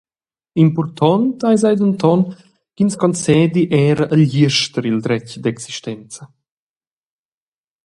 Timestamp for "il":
4.91-4.99